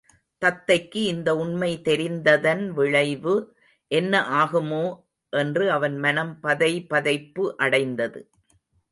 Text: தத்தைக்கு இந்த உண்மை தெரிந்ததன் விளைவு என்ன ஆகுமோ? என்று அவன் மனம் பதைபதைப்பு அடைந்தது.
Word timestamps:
தத்தைக்கு 0.41 1.01
இந்த 1.05 1.35
உண்மை 1.35 1.81
தெரிந்ததன் 1.81 2.71
விளைவு 2.71 3.33
என்ன 3.91 4.21
ஆகுமோ? 4.31 4.99
என்று 5.33 5.71
அவன் 5.71 5.97
மனம் 5.97 6.39
பதைபதைப்பு 6.43 7.43
அடைந்தது. 7.57 8.21